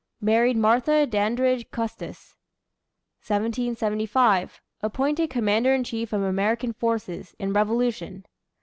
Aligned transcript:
Married 0.19 0.57
Martha 0.57 1.05
Dandridge 1.05 1.69
Custis. 1.69 2.35
1775. 3.23 4.59
Appointed 4.81 5.29
commander 5.29 5.75
in 5.75 5.83
chief 5.83 6.11
of 6.11 6.23
American 6.23 6.73
forces, 6.73 7.35
in 7.37 7.53
Revolution. 7.53 8.25